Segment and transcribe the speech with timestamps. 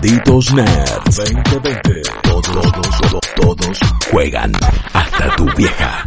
[0.00, 2.02] Malditos Nerds 2020.
[2.22, 3.80] Todos, todos, todos
[4.10, 4.50] juegan.
[4.94, 6.04] Hasta tu vieja.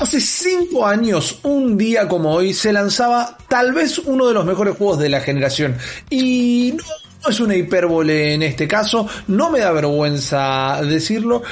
[0.00, 4.76] Hace cinco años, un día como hoy, se lanzaba tal vez uno de los mejores
[4.76, 5.76] juegos de la generación.
[6.10, 11.44] Y no es una hipérbole en este caso, no me da vergüenza decirlo.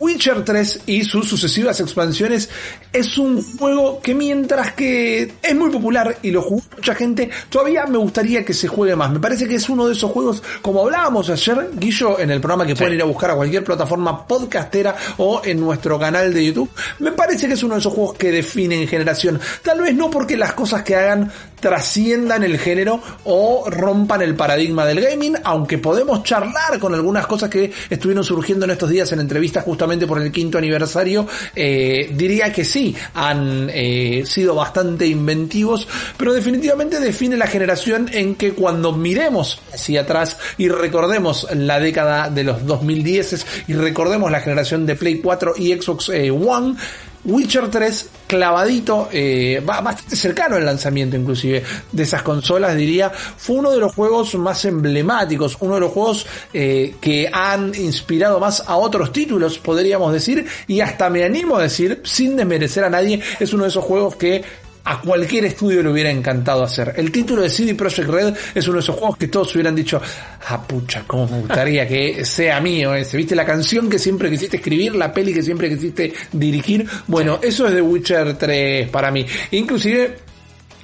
[0.00, 2.48] Witcher 3 y sus sucesivas expansiones
[2.92, 7.84] es un juego que mientras que es muy popular y lo jugó mucha gente, todavía
[7.86, 9.10] me gustaría que se juegue más.
[9.10, 12.64] Me parece que es uno de esos juegos, como hablábamos ayer, Guillo, en el programa
[12.64, 16.70] que pueden ir a buscar a cualquier plataforma podcastera o en nuestro canal de YouTube,
[17.00, 19.40] me parece que es uno de esos juegos que definen generación.
[19.62, 21.30] Tal vez no porque las cosas que hagan
[21.60, 27.50] trasciendan el género o rompan el paradigma del gaming, aunque podemos charlar con algunas cosas
[27.50, 32.52] que estuvieron surgiendo en estos días en entrevistas justamente por el quinto aniversario, eh, diría
[32.52, 38.92] que sí, han eh, sido bastante inventivos, pero definitivamente define la generación en que cuando
[38.92, 44.96] miremos hacia atrás y recordemos la década de los 2010 y recordemos la generación de
[44.96, 46.76] Play 4 y Xbox eh, One,
[47.24, 53.70] Witcher 3 clavadito, eh, bastante cercano al lanzamiento inclusive de esas consolas, diría, fue uno
[53.70, 58.76] de los juegos más emblemáticos, uno de los juegos eh, que han inspirado más a
[58.76, 63.52] otros títulos, podríamos decir, y hasta me animo a decir, sin desmerecer a nadie, es
[63.52, 64.44] uno de esos juegos que
[64.88, 66.94] a cualquier estudio le hubiera encantado hacer.
[66.96, 70.00] El título de CD Projekt Red es uno de esos juegos que todos hubieran dicho,
[70.48, 73.18] ah pucha, cómo me gustaría que sea mío ese.
[73.18, 76.88] ¿Viste la canción que siempre quisiste escribir, la peli que siempre quisiste dirigir?
[77.06, 79.26] Bueno, eso es de Witcher 3 para mí.
[79.50, 80.16] Inclusive,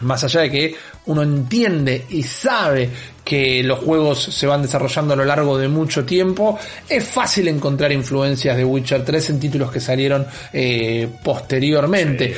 [0.01, 0.75] más allá de que
[1.07, 2.91] uno entiende y sabe
[3.25, 6.59] que los juegos se van desarrollando a lo largo de mucho tiempo,
[6.89, 12.35] es fácil encontrar influencias de Witcher 3 en títulos que salieron eh, posteriormente.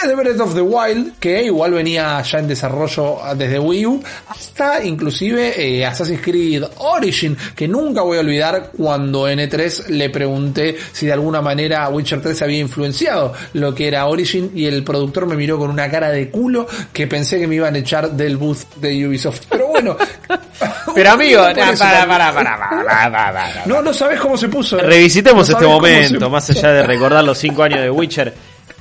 [0.00, 4.84] desde Breath of the Wild, que igual venía ya en desarrollo desde Wii U, hasta
[4.84, 10.76] inclusive eh, Assassin's Creed Origin, que nunca voy a olvidar cuando en E3 le pregunté
[10.92, 15.26] si de alguna manera Witcher 3 había influenciado lo que era Origin y el productor
[15.26, 18.36] me miró con una cara de culo que pensé que me iban a echar del
[18.36, 19.42] booth de Ubisoft.
[19.50, 19.96] Pero bueno,
[20.94, 24.78] Pero amigo, para, para, para, No, no sabes cómo se puso.
[24.78, 28.34] Revisitemos este momento, más allá de recordar los cinco años de Witcher.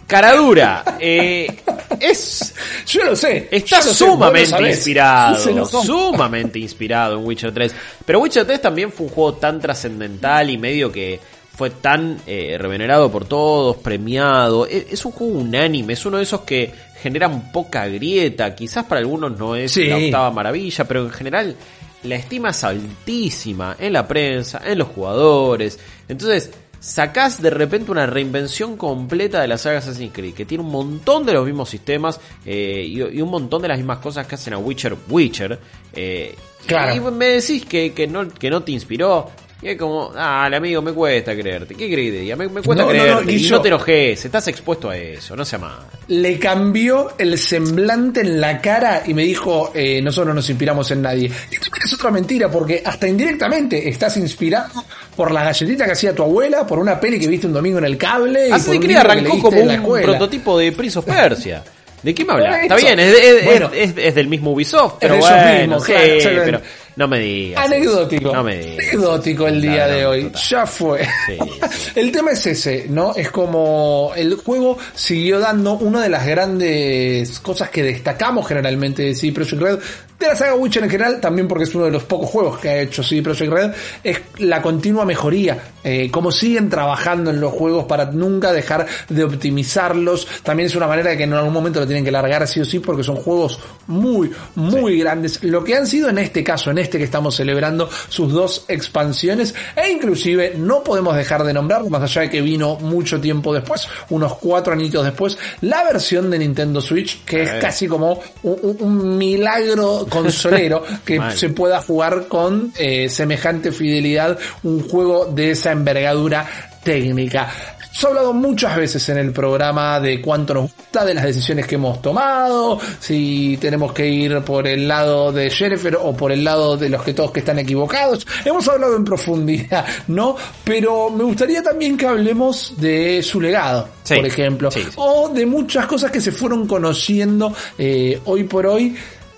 [0.08, 1.64] Caradura, eh,
[2.00, 2.54] es.
[2.88, 3.50] Yo lo sé.
[3.52, 5.66] Está sumamente inspirado.
[5.84, 7.76] Sumamente inspirado en Witcher 3.
[8.06, 11.20] Pero Witcher 3 también fue un juego tan trascendental y medio que
[11.58, 14.68] fue tan eh, revenerado por todos, premiado.
[14.68, 18.54] Es, es, un juego unánime, es uno de esos que generan poca grieta.
[18.54, 21.56] Quizás para algunos no es la octava maravilla, pero en general
[22.04, 25.80] la estima es altísima en la prensa, en los jugadores.
[26.08, 30.70] Entonces, sacás de repente una reinvención completa de la saga Assassin's Creed, que tiene un
[30.70, 34.36] montón de los mismos sistemas eh, y, y, un montón de las mismas cosas que
[34.36, 35.60] hacen a Witcher Witcher.
[35.92, 36.36] Eh,
[36.68, 36.96] claro.
[36.96, 39.32] Y me decís que, que, no, que no te inspiró.
[39.60, 41.74] Y es como, ah, amigo, me cuesta creerte.
[41.74, 43.12] ¿Qué crees de Me, me cuesta no, creerte.
[43.12, 45.80] No, no, y no te enojes, estás expuesto a eso, no sea mal.
[46.10, 50.92] Le cambió el semblante en la cara y me dijo, eh, nosotros no nos inspiramos
[50.92, 51.26] en nadie.
[51.26, 54.86] Y también es otra mentira, porque hasta indirectamente estás inspirado
[55.16, 57.86] por la galletita que hacía tu abuela, por una peli que viste un domingo en
[57.86, 58.52] el cable.
[58.52, 61.64] Assassin's Creed arrancó como un prototipo de Prince of Persia.
[62.04, 62.62] ¿De qué me hablas?
[62.62, 66.42] Está bien, es, es, bueno, es, es, del mismo Ubisoft, pero bueno, mismo, sí, claro,
[66.46, 66.62] pero
[66.98, 67.64] no me digas.
[67.66, 68.34] Anecdótico.
[68.34, 68.88] No me digas.
[68.90, 70.24] Anecdótico el día No, de hoy.
[70.26, 70.42] total.
[70.50, 71.06] Ya fue.
[71.06, 71.90] Sí, sí.
[71.96, 73.16] El tema es ese, ¿no?
[73.16, 79.16] Es como el juego siguió dando una de las grandes cosas que destacamos generalmente de
[79.16, 79.80] CD Projekt Red,
[80.20, 82.70] de la saga Witcher en general, también porque es uno de los pocos juegos que
[82.70, 83.72] ha hecho CD Projekt Red,
[84.04, 85.58] es la continua mejoría.
[85.84, 90.28] Eh, como siguen trabajando en los juegos para nunca dejar de optimizarlos.
[90.44, 92.66] También es una manera de que en algún momento lo tienen que largar sí o
[92.66, 95.42] sí porque son juegos muy, muy grandes.
[95.44, 99.54] Lo que han sido en este caso, en este que estamos celebrando, sus dos expansiones
[99.76, 103.88] e inclusive no podemos dejar de nombrar, más allá de que vino mucho tiempo después,
[104.10, 107.60] unos cuatro añitos después, la versión de Nintendo Switch, que es Eh.
[107.60, 115.26] casi como un, milagro consolero que se pueda jugar con eh, semejante fidelidad un juego
[115.26, 116.48] de esa envergadura
[116.84, 117.50] técnica.
[117.98, 121.76] Hemos hablado muchas veces en el programa de cuánto nos gusta, de las decisiones que
[121.76, 126.78] hemos tomado, si tenemos que ir por el lado de Jennifer o por el lado
[126.78, 128.28] de los que todos que están equivocados.
[128.46, 130.36] Hemos hablado en profundidad, ¿no?
[130.64, 134.92] Pero me gustaría también que hablemos de su legado, Sí, por ejemplo, sí, sí.
[134.98, 138.96] o de muchas cosas que se fueron conociendo eh, hoy por hoy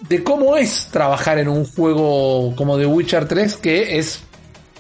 [0.10, 4.20] de cómo es trabajar en un juego como The Witcher 3 que es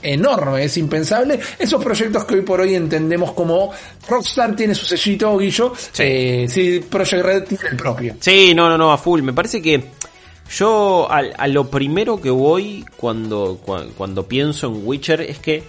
[0.01, 1.39] enorme, es impensable.
[1.57, 3.71] Esos proyectos que hoy por hoy entendemos como
[4.07, 6.03] Rockstar tiene su sellito, Guillo, Sí.
[6.03, 8.15] eh, sí, Project Red tiene el propio.
[8.19, 9.21] Sí, no, no, no, a full.
[9.21, 9.83] Me parece que
[10.57, 13.59] Yo a, lo primero que voy cuando,
[13.95, 15.63] cuando, pienso en Witcher es que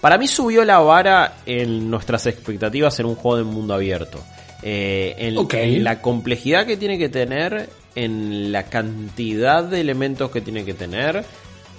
[0.00, 4.18] para mí subió la vara en nuestras expectativas en un juego de mundo abierto.
[4.62, 10.64] Eh, en, la complejidad que tiene que tener, en la cantidad de elementos que tiene
[10.64, 11.24] que tener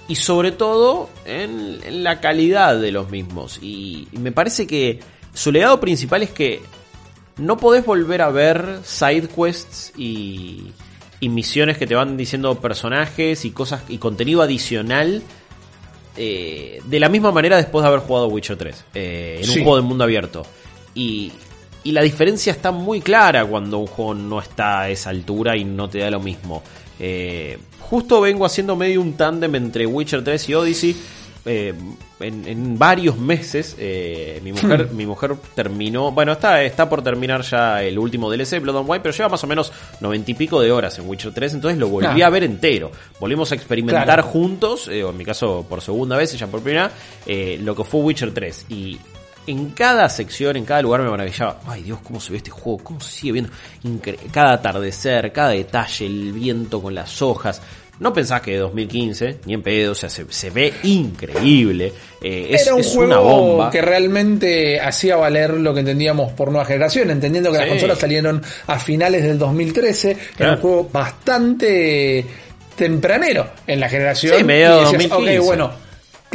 [0.08, 3.58] y sobre todo en, la calidad de los mismos.
[3.62, 5.00] y me parece que
[5.34, 6.62] su legado principal es que
[7.36, 10.72] no podés volver a ver side quests y,
[11.20, 15.22] y misiones que te van diciendo personajes y cosas y contenido adicional
[16.16, 19.76] eh, de la misma manera después de haber jugado Witcher 3 eh, en un juego
[19.76, 20.46] de mundo abierto.
[20.94, 21.32] Y,
[21.84, 25.64] y la diferencia está muy clara cuando un juego no está a esa altura y
[25.64, 26.62] no te da lo mismo
[26.98, 30.96] eh, justo vengo haciendo medio un tándem entre Witcher 3 y Odyssey
[31.48, 31.72] eh,
[32.18, 34.96] en, varios meses eh, mi mujer hmm.
[34.96, 39.02] mi mujer terminó bueno está está por terminar ya el último DLC Blood and White
[39.04, 41.86] pero lleva más o menos noventa y pico de horas en Witcher 3 entonces lo
[41.88, 42.90] volví a ver entero.
[43.20, 46.90] Volvimos a experimentar juntos eh, o en mi caso por segunda vez ya por primera
[47.26, 48.98] lo que fue Witcher 3 y
[49.46, 51.60] en cada sección, en cada lugar me maravillaba.
[51.66, 53.50] Ay Dios, cómo se ve este juego, cómo se sigue viendo.
[54.32, 57.60] cada atardecer, cada detalle, el viento con las hojas.
[57.98, 61.94] No pensás que de 2015, ni en pedo, o sea, se, ve increíble.
[62.20, 63.70] Eh, es, Era un juego una bomba.
[63.70, 68.42] que realmente hacía valer lo que entendíamos por nueva generación, entendiendo que las consolas salieron
[68.66, 70.16] a finales del 2013.
[70.38, 72.26] Era un juego bastante
[72.76, 74.36] tempranero en la generación.
[74.36, 75.38] Sí, medio 2015.
[75.38, 75.85] bueno,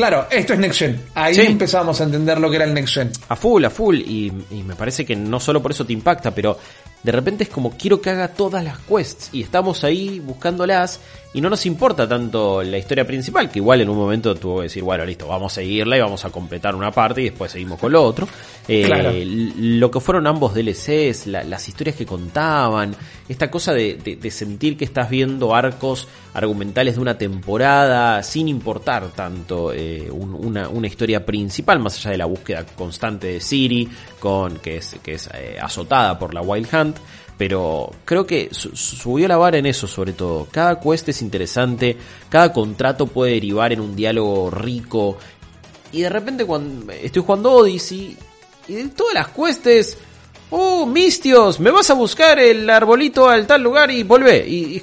[0.01, 0.99] Claro, esto es Next Gen.
[1.13, 3.11] Ahí empezamos a entender lo que era el Next Gen.
[3.29, 3.97] A full, a full.
[3.97, 6.57] Y, y, me parece que no solo por eso te impacta, pero
[7.03, 10.99] de repente es como quiero que haga todas las quests y estamos ahí buscándolas
[11.33, 14.63] y no nos importa tanto la historia principal, que igual en un momento tuvo que
[14.63, 17.79] decir, bueno, listo, vamos a seguirla y vamos a completar una parte y después seguimos
[17.79, 18.27] con lo otro.
[18.67, 19.23] Eh,
[19.57, 22.93] lo que fueron ambos DLCs, las historias que contaban,
[23.29, 29.71] esta cosa de, sentir que estás viendo arcos argumentales de una temporada sin importar tanto
[29.73, 33.89] eh, una, historia principal, más allá de la búsqueda constante de Siri,
[34.19, 36.97] con, que es, que es eh, azotada por la Wild Hunt
[37.41, 40.47] pero creo que subió la vara en eso sobre todo.
[40.51, 41.97] Cada quest es interesante,
[42.29, 45.17] cada contrato puede derivar en un diálogo rico.
[45.91, 48.15] Y de repente cuando estoy jugando Odyssey
[48.67, 49.97] y de todas las quests,
[50.51, 54.47] oh, Mistios, me vas a buscar el arbolito al tal lugar y volvé.
[54.47, 54.79] Y,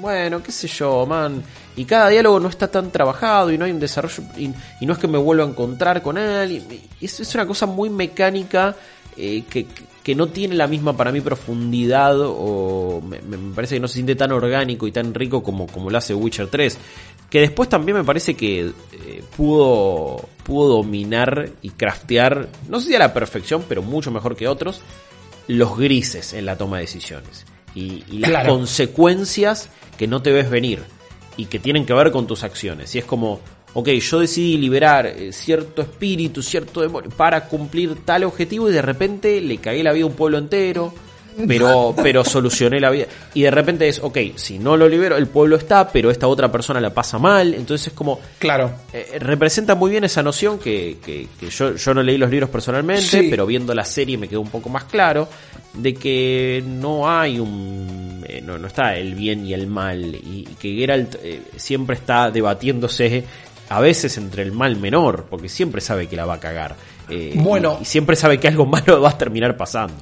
[0.00, 1.44] bueno, qué sé yo, man.
[1.76, 4.50] Y cada diálogo no está tan trabajado y no hay un desarrollo y,
[4.86, 6.52] no es que me vuelva a encontrar con él.
[6.52, 8.74] Y, es, es, una cosa muy mecánica
[9.14, 9.66] eh, que
[10.14, 13.18] no tiene la misma para mí profundidad o me,
[13.54, 16.48] parece que no se siente tan orgánico y tan rico como, como lo hace Witcher
[16.48, 16.78] 3.
[17.28, 22.94] Que después también me parece que eh, pudo, pudo dominar y craftear, no sé si
[22.94, 24.80] a la perfección, pero mucho mejor que otros,
[25.48, 27.46] los grises en la toma de decisiones.
[27.74, 29.68] Y, las consecuencias
[29.98, 30.82] que no te ves venir
[31.36, 32.94] y que tienen que ver con tus acciones.
[32.94, 33.40] Y es como,
[33.76, 38.80] ok, yo decidí liberar eh, cierto espíritu, cierto demonio para cumplir tal objetivo y de
[38.80, 40.94] repente le cagué la vida a un pueblo entero,
[41.46, 43.04] pero, pero solucioné la vida.
[43.34, 46.50] Y de repente es, ok, si no lo libero, el pueblo está, pero esta otra
[46.50, 47.52] persona la pasa mal.
[47.52, 48.18] Entonces es como...
[48.38, 48.70] Claro.
[48.94, 53.26] Eh, representa muy bien esa noción que, que, yo, yo no leí los libros personalmente,
[53.28, 55.28] pero viendo la serie me quedó un poco más claro
[55.74, 58.24] de que no hay un...
[58.26, 61.16] Eh, no, no está el bien y el mal y, que Geralt
[61.56, 63.22] siempre está debatiéndose
[63.68, 66.76] a veces entre el mal menor, porque siempre sabe que la va a cagar.
[67.08, 67.78] Eh, bueno.
[67.80, 69.94] Y, siempre sabe que algo malo va a terminar pasando.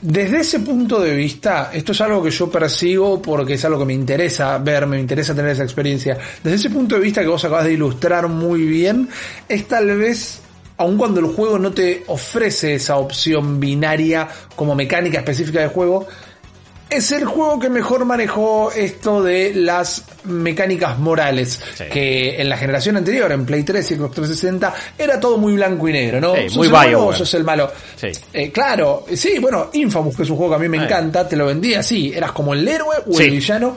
[0.00, 3.86] Desde ese punto de vista, esto es algo que yo percibo porque es algo que
[3.86, 6.18] me interesa ver, me interesa tener esa experiencia.
[6.44, 9.08] Desde ese punto de vista que vos acabas de ilustrar muy bien,
[9.48, 10.42] es tal vez
[10.76, 16.06] aun cuando el juego no te ofrece esa opción binaria como mecánica específica de juego,
[16.88, 21.60] es el juego que mejor manejó esto de las mecánicas morales.
[21.90, 25.88] Que en la generación anterior, en Play 3 y Xbox 360, era todo muy blanco
[25.88, 26.34] y negro, ¿no?
[26.34, 27.12] Sí, muy bio.
[27.12, 27.70] sos el malo.
[28.32, 31.36] Eh, claro, sí, bueno, Infamous, que es un juego que a mí me encanta, te
[31.36, 32.12] lo vendía así.
[32.14, 33.76] Eras como el héroe o el villano.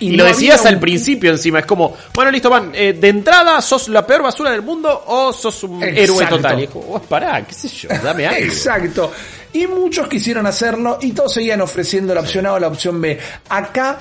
[0.00, 3.88] Y, lo decías al principio encima, es como, bueno, listo, van, eh, de entrada, ¿sos
[3.88, 6.60] la peor basura del mundo o sos un héroe total?
[6.60, 8.40] Y es como, oh, pará, qué sé yo, dame algo.
[8.40, 9.12] Exacto.
[9.52, 13.18] Y muchos quisieron hacerlo y todos seguían ofreciendo la opción A o la opción B.
[13.48, 13.98] Acá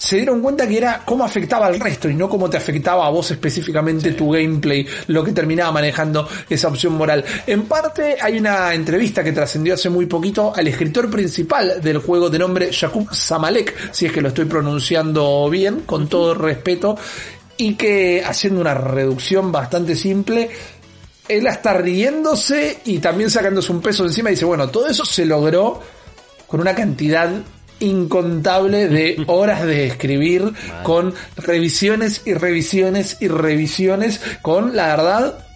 [0.00, 3.10] se dieron cuenta que era cómo afectaba al resto y no cómo te afectaba a
[3.10, 7.22] vos específicamente tu gameplay, lo que terminaba manejando esa opción moral.
[7.46, 12.30] En parte hay una entrevista que trascendió hace muy poquito al escritor principal del juego
[12.30, 16.96] de nombre Jakub Samalek, si es que lo estoy pronunciando bien, con todo respeto,
[17.58, 20.48] y que haciendo una reducción bastante simple,
[21.28, 25.26] él está riéndose y también sacándose un peso encima y dice, bueno, todo eso se
[25.26, 25.78] logró
[26.46, 27.30] con una cantidad
[27.80, 35.46] incontable de horas de escribir con revisiones y revisiones y revisiones con la verdad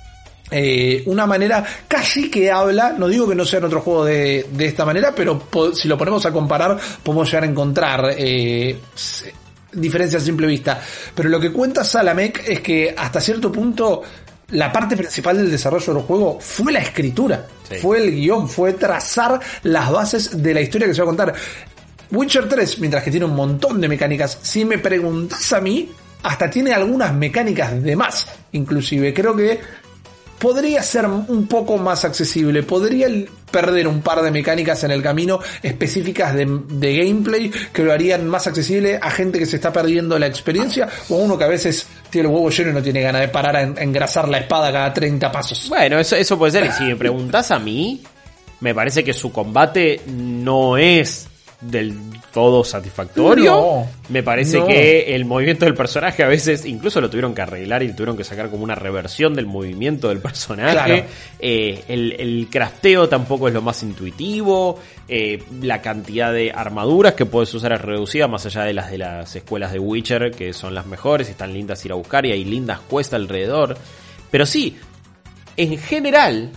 [0.51, 4.47] eh, una manera casi que habla, no digo que no sea en otro juego de,
[4.53, 8.79] de esta manera, pero si lo ponemos a comparar podemos llegar a encontrar eh,
[9.73, 10.81] diferencias a simple vista.
[11.15, 14.03] Pero lo que cuenta Salamec es que hasta cierto punto
[14.49, 17.47] la parte principal del desarrollo del juego fue la escritura,
[17.81, 21.35] fue el guion, fue trazar las bases de la historia que se va a contar.
[22.11, 25.91] Witcher 3, mientras que tiene un montón de mecánicas, si me preguntas a mí,
[26.23, 29.13] hasta tiene algunas mecánicas de más, inclusive.
[29.13, 29.61] Creo que
[30.39, 33.09] podría ser un poco más accesible, podría
[33.51, 36.45] perder un par de mecánicas en el camino específicas de,
[36.97, 41.15] gameplay que lo harían más accesible a gente que se está perdiendo la experiencia o
[41.15, 43.57] a uno que a veces tiene el huevo lleno y no tiene ganas de parar
[43.57, 45.69] a engrasar la espada cada 30 pasos.
[45.69, 46.67] Bueno, eso, eso puede ser.
[46.67, 48.03] Y si me preguntas a mí,
[48.61, 51.29] me parece que su combate no es
[51.71, 51.95] del
[52.33, 53.87] todo satisfactorio.
[54.09, 57.93] Me parece que el movimiento del personaje a veces incluso lo tuvieron que arreglar y
[57.93, 61.05] tuvieron que sacar como una reversión del movimiento del personaje.
[61.39, 64.79] Eh, el, crafteo tampoco es lo más intuitivo.
[65.09, 68.99] Eh, la cantidad de armaduras que puedes usar es reducida, más allá de las de
[68.99, 72.33] las escuelas de Witcher, que son las mejores y están lindas ir a buscar y
[72.33, 73.77] hay lindas cuestas alrededor.
[74.31, 74.77] Pero sí,
[75.57, 76.51] en general,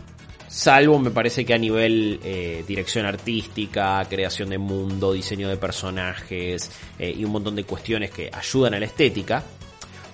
[0.47, 6.71] Salvo me parece que a nivel eh, dirección artística, creación de mundo, diseño de personajes
[6.97, 9.43] eh, y un montón de cuestiones que ayudan a la estética,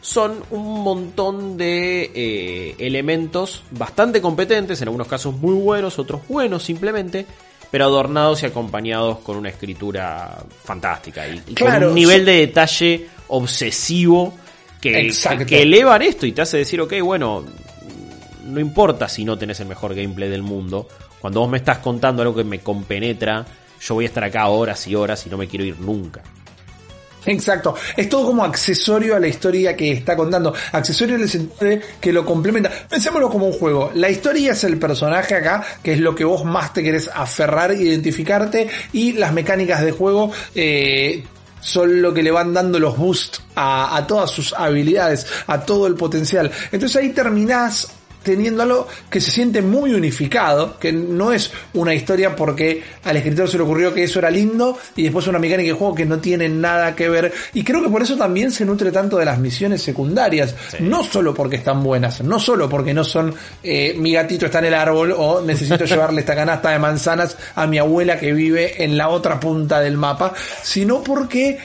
[0.02, 6.64] son un montón de eh, elementos bastante competentes, en algunos casos muy buenos, otros buenos
[6.64, 7.26] simplemente,
[7.72, 14.34] pero adornados y acompañados con una escritura fantástica y, con un nivel de detalle obsesivo
[14.82, 15.14] que,
[15.48, 17.46] que, elevan esto y te hace decir, ok, bueno,
[18.54, 20.88] no importa si no tenés el mejor gameplay del mundo.
[21.20, 23.46] Cuando vos me estás contando algo que me compenetra,
[23.82, 26.22] yo voy a estar acá horas y horas y no me quiero ir nunca.
[27.26, 31.80] Exacto, es todo como accesorio a la historia que está contando, accesorio en el sentido
[32.00, 32.70] que lo complementa.
[32.90, 36.44] Pensémoslo como un juego, la historia es el personaje acá, que es lo que vos
[36.44, 41.24] más te querés aferrar, identificarte, y las mecánicas de juego eh,
[41.62, 45.88] son lo que le van dando los boosts a, a todas sus habilidades, a todo
[45.88, 46.52] el potencial.
[46.72, 47.88] Entonces ahí terminás
[48.24, 53.50] teniendo algo que se siente muy unificado, que no es una historia porque al escritor
[53.50, 56.20] se le ocurrió que eso era lindo y después una mecánica de juego que no
[56.20, 57.34] tiene nada que ver.
[57.54, 61.34] Y creo que por eso también se nutre tanto de las misiones secundarias, no solo
[61.34, 65.14] porque están buenas, no solo porque no son eh, mi gatito está en el árbol
[65.18, 69.40] o necesito llevarle esta canasta de manzanas a mi abuela que vive en la otra
[69.40, 71.58] punta del mapa, sino porque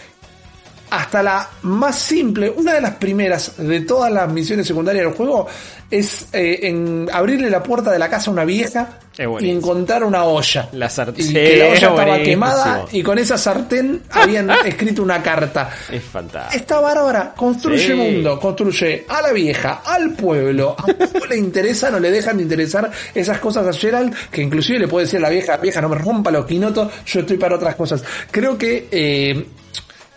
[0.91, 5.47] hasta la más simple, una de las primeras de todas las misiones secundarias del juego
[5.91, 8.99] es eh, en abrirle la puerta de la casa a una vieja
[9.41, 10.69] y encontrar una olla.
[10.73, 11.31] La sartén.
[11.31, 15.71] Y que la olla estaba quemada y con esa sartén habían escrito una carta.
[15.91, 16.61] Es fantástico.
[16.61, 20.77] Esta bárbara construye mundo, construye a la vieja, al pueblo.
[20.79, 24.81] A poco le interesa, no le dejan de interesar esas cosas a Gerald, que inclusive
[24.81, 27.57] le puede decir a la vieja, vieja, no me rompa los quinotos, yo estoy para
[27.57, 28.05] otras cosas.
[28.31, 29.47] Creo que eh,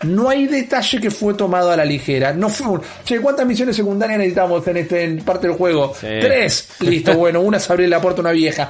[0.04, 2.32] no hay detalle que fue tomado a la ligera.
[2.32, 5.92] No fue un, che, ¿cuántas misiones secundarias necesitamos en este parte del juego?
[6.00, 6.68] Tres.
[6.80, 8.68] Listo, bueno, una es abrir la puerta a una vieja.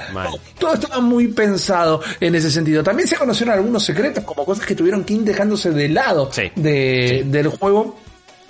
[0.59, 2.83] todo estaba muy pensado en ese sentido.
[2.83, 7.25] También se conocieron algunos secretos, como cosas que tuvieron que ir dejándose de lado de,
[7.27, 7.97] del juego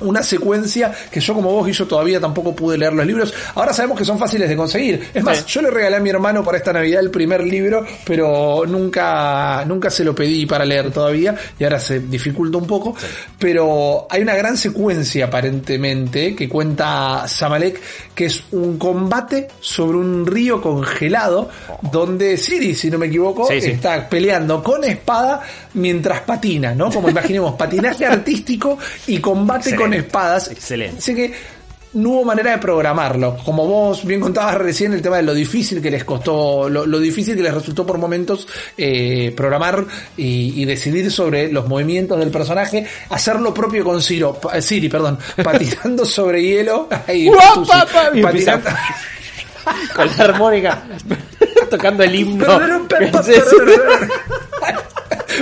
[0.02, 3.34] una secuencia que yo como vos y yo todavía tampoco pude leer los libros.
[3.54, 5.10] Ahora sabemos que son fáciles de conseguir.
[5.14, 8.64] Es más, yo le regalé a mi hermano para esta Navidad el primer libro, pero
[8.66, 12.94] nunca, nunca se lo pedí para leer todavía y ahora se dificulta un poco.
[13.38, 17.80] Pero hay una gran secuencia aparentemente que cuenta Samalek
[18.14, 21.48] que es un combate sobre un río congelado
[21.90, 25.40] donde Siri, si no me equivoco, está peleando con espada
[25.74, 26.90] mientras patina, ¿no?
[26.90, 30.50] Como imaginemos, patinaje artístico y combate con espadas.
[30.50, 30.98] Excelente.
[30.98, 31.32] Así que
[31.94, 33.36] no hubo manera de programarlo.
[33.44, 37.36] Como vos bien contabas recién, el tema de lo difícil que les costó, lo, difícil
[37.36, 38.46] que les resultó por momentos
[38.76, 39.84] eh, programar
[40.16, 45.18] y, decidir sobre los movimientos del personaje, hacer lo propio con Ciro, eh, Siri, perdón,
[45.42, 46.88] patinando sobre hielo.
[47.06, 47.30] Ahí,
[48.22, 48.70] patinando.
[49.94, 50.82] con la armónica,
[51.70, 52.46] tocando el himno.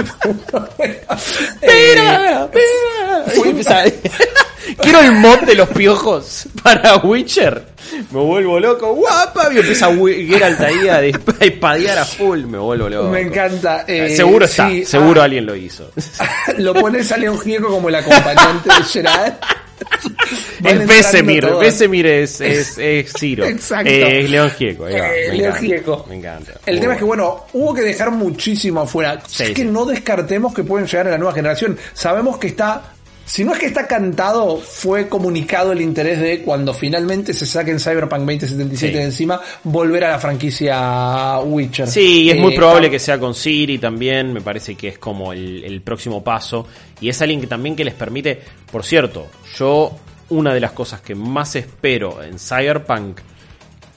[4.81, 7.67] Quiero el mod de los piojos para Witcher.
[8.11, 9.53] Me vuelvo loco, guapa.
[9.53, 12.45] Y empieza Geralt ahí a espadear a full.
[12.45, 13.09] Me vuelvo loco.
[13.09, 13.85] Me encanta.
[13.87, 15.25] Eh, seguro está, seguro ah.
[15.25, 15.91] alguien lo hizo.
[16.59, 19.35] lo pones a León Gieco como el acompañante de Geralt.
[20.65, 23.45] es Besemir, Besemir es, es, es Ciro.
[23.45, 23.91] Exacto.
[23.91, 24.89] Eh, es León Gieco.
[24.89, 26.07] Eh, León Gieco.
[26.09, 26.53] Me encanta.
[26.67, 29.21] El tema es que, bueno, hubo que dejar muchísimo afuera.
[29.39, 31.79] es que no descartemos que pueden llegar a la nueva generación.
[31.95, 32.95] Sabemos que está
[33.31, 37.79] si no es que está cantado, fue comunicado el interés de cuando finalmente se saquen
[37.79, 41.87] Cyberpunk 2077 de encima, volver a la franquicia Witcher.
[41.87, 44.99] Sí, y es muy eh, probable que sea con Siri también, me parece que es
[44.99, 46.67] como el, próximo paso.
[47.01, 49.97] Y es alguien que también que les permite, por cierto, yo
[50.31, 53.21] una de las cosas que más espero en Cyberpunk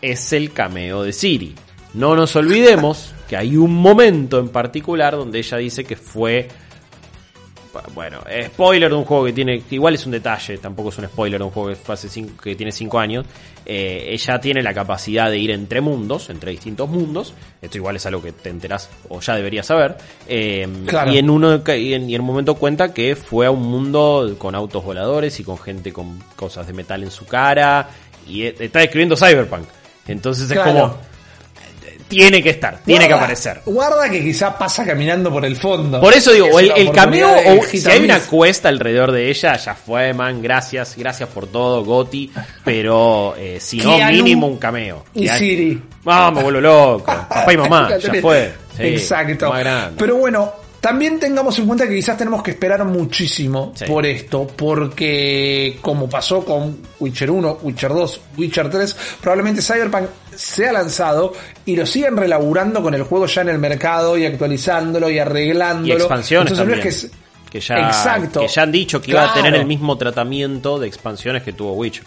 [0.01, 1.55] es el cameo de Siri.
[1.93, 6.49] No nos olvidemos que hay un momento en particular donde ella dice que fue
[7.93, 11.39] bueno, spoiler de un juego que tiene, igual es un detalle, tampoco es un spoiler
[11.39, 13.25] de un juego que, hace cinco, que tiene 5 años,
[13.65, 18.05] eh, ella tiene la capacidad de ir entre mundos, entre distintos mundos, esto igual es
[18.05, 20.67] algo que te enterás o ya deberías saber, eh,
[21.11, 24.83] y en uno y en, un momento cuenta que fue a un mundo con autos
[24.83, 27.89] voladores y con gente con cosas de metal en su cara,
[28.27, 29.67] y e, está describiendo Cyberpunk,
[30.07, 30.95] entonces es como
[32.13, 33.61] tiene que estar, tiene que aparecer.
[33.65, 35.99] Guarda que quizás pasa caminando por el fondo.
[35.99, 40.13] Por eso digo, el, cameo, o si hay una cuesta alrededor de ella, ya fue,
[40.13, 42.31] man, gracias, gracias por todo, Goti,
[42.63, 45.05] pero eh, si no, mínimo un cameo.
[45.13, 45.81] Y Siri.
[46.03, 47.05] Vamos, me vuelvo loco.
[47.05, 48.53] Papá y mamá, ya fue.
[48.77, 49.51] Exacto.
[49.97, 50.53] Pero bueno,
[50.83, 56.43] también tengamos en cuenta que quizás tenemos que esperar muchísimo por esto, porque como pasó
[56.43, 61.33] con Witcher 1, Witcher 2, Witcher 3, probablemente Cyberpunk se ha lanzado
[61.65, 65.93] y lo siguen relaburando con el juego ya en el mercado y actualizándolo y arreglándolo.
[65.93, 66.81] Y expansiones también.
[66.81, 68.41] que, ya, Exacto.
[68.41, 71.73] que ya han dicho que iba a tener el mismo tratamiento de expansiones que tuvo
[71.73, 72.03] Witcher.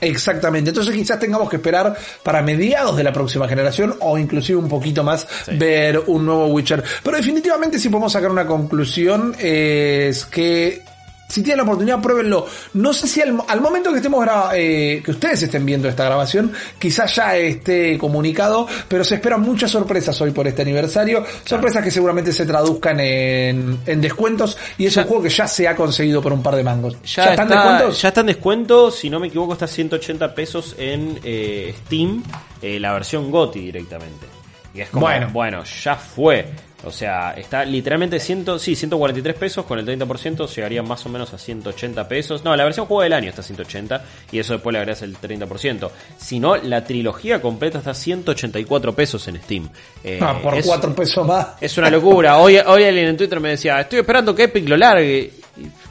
[0.00, 4.68] Exactamente, entonces quizás tengamos que esperar para mediados de la próxima generación o inclusive un
[4.68, 6.84] poquito más ver un nuevo Witcher.
[7.02, 10.82] Pero definitivamente si podemos sacar una conclusión es que
[11.28, 12.46] si tienen la oportunidad, pruébenlo.
[12.74, 17.14] No sé si al, momento que estemos eh, que ustedes estén viendo esta grabación, quizás
[17.16, 21.24] ya esté comunicado, pero se esperan muchas sorpresas hoy por este aniversario.
[21.44, 25.74] Sorpresas que seguramente se traduzcan en, descuentos y es un juego que ya se ha
[25.74, 26.96] conseguido por un par de mangos.
[27.02, 28.02] ¿Ya, están descuentos?
[28.02, 32.22] Ya están descuentos, si no me equivoco, está 180 pesos en eh, Steam,
[32.62, 34.26] eh, la versión GOTI directamente.
[34.74, 36.46] Y es como, bueno, bueno ya fue.
[36.84, 41.32] O sea, está literalmente 100, sí, 143 pesos, con el 30% llegaría más o menos
[41.32, 42.44] a 180 pesos.
[42.44, 45.16] No, la versión juego del año está a 180 y eso después le agregas el
[45.16, 45.90] 30%.
[46.18, 49.68] Si no, la trilogía completa está a 184 pesos en Steam.
[50.04, 51.48] Eh, ah, por 4 pesos más.
[51.60, 52.38] Es una locura.
[52.38, 55.32] Hoy, hoy alguien en Twitter me decía, estoy esperando que Epic lo largue.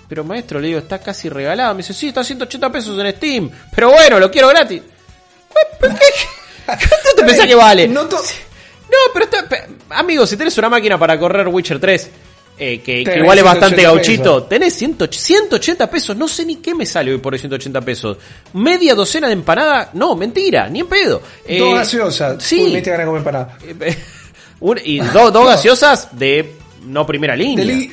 [0.07, 1.73] Pero maestro, le digo, está casi regalado.
[1.73, 3.49] Me dice, sí, está a 180 pesos en Steam.
[3.73, 4.83] Pero bueno, lo quiero gratis.
[5.81, 7.87] ¿Qué, ¿Qué te pensás que vale?
[7.87, 8.07] No
[8.89, 12.11] no, pero está, amigo, si tenés una máquina para correr Witcher 3,
[12.57, 17.11] eh, que, igual es bastante gauchito, tenés 180 pesos, no sé ni qué me sale
[17.11, 18.17] hoy por 180 pesos.
[18.53, 21.21] Media docena de empanada, no, mentira, ni en pedo.
[21.45, 22.71] Eh, dos gaseosas, sí.
[22.71, 23.57] me a comer empanada.
[24.85, 27.89] y dos, dos gaseosas de no primera línea.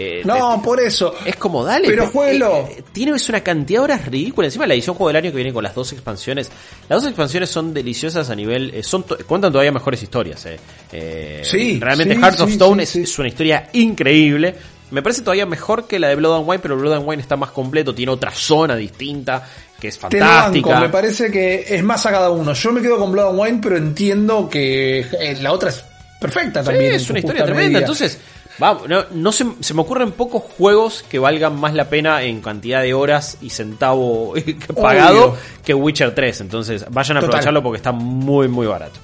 [0.00, 1.14] Eh, no, por eso.
[1.24, 1.86] Es como, dale.
[1.86, 2.68] Pero jueguelo.
[2.70, 4.46] Eh, tiene una cantidad de horas ridícula.
[4.46, 6.50] Encima la edición juego del año que viene con las dos expansiones.
[6.88, 8.72] Las dos expansiones son deliciosas a nivel.
[8.74, 10.46] Eh, son cuentan todavía mejores historias.
[10.92, 11.42] Eh.
[11.44, 11.78] sí.
[11.80, 14.54] Realmente Hearts of Stone es, una historia increíble.
[14.90, 17.36] Me parece todavía mejor que la de Blood and Wine, pero Blood and Wine está
[17.36, 19.46] más completo, tiene otra zona distinta
[19.78, 20.80] que es fantástica.
[20.80, 22.54] me parece que es más a cada uno.
[22.54, 25.06] Yo me quedo con Blood and Wine, pero entiendo que
[25.40, 25.84] la otra es
[26.20, 26.94] perfecta también.
[26.94, 27.78] es una historia tremenda.
[27.78, 28.18] Entonces,
[28.60, 32.82] Vamos, no, no se, me ocurren pocos juegos que valgan más la pena en cantidad
[32.82, 34.34] de horas y centavo
[34.80, 36.42] pagado que Witcher 3.
[36.42, 39.00] Entonces, vayan a aprovecharlo porque está muy, muy barato.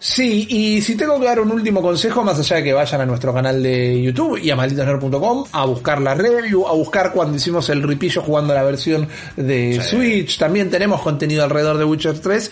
[0.00, 3.06] Sí, y si tengo que dar un último consejo, más allá de que vayan a
[3.06, 7.68] nuestro canal de YouTube y a malditosner.com a buscar la review, a buscar cuando hicimos
[7.70, 12.50] el ripillo jugando la versión de Switch, también tenemos contenido alrededor de Witcher 3,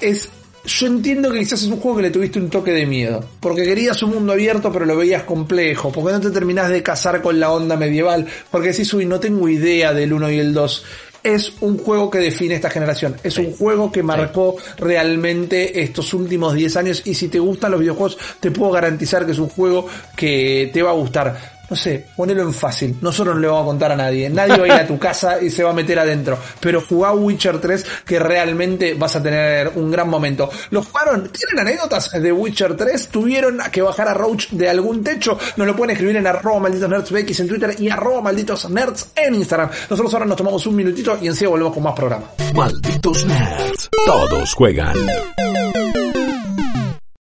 [0.00, 0.28] es
[0.64, 3.64] yo entiendo que quizás es un juego que le tuviste un toque de miedo, porque
[3.64, 7.40] querías un mundo abierto pero lo veías complejo, porque no te terminás de casar con
[7.40, 10.84] la onda medieval, porque decís, uy, no tengo idea del 1 y el 2.
[11.24, 16.54] Es un juego que define esta generación, es un juego que marcó realmente estos últimos
[16.54, 19.86] 10 años y si te gustan los videojuegos te puedo garantizar que es un juego
[20.16, 22.96] que te va a gustar no sé, ponelo en fácil.
[23.00, 24.28] Nosotros no le vamos a contar a nadie.
[24.28, 26.38] Nadie va a ir a tu casa y se va a meter adentro.
[26.60, 30.50] Pero jugá Witcher 3 que realmente vas a tener un gran momento.
[30.70, 31.30] ¿Lo jugaron?
[31.30, 33.08] ¿Tienen anécdotas de Witcher 3?
[33.08, 35.38] ¿Tuvieron que bajar a Roach de algún techo?
[35.56, 39.34] Nos lo pueden escribir en arroba malditos nerds en Twitter y arroba malditos nerds en
[39.34, 39.70] Instagram.
[39.88, 42.24] Nosotros ahora nos tomamos un minutito y enseguida volvemos con más programa.
[42.54, 43.88] Malditos nerds.
[44.04, 44.96] Todos juegan.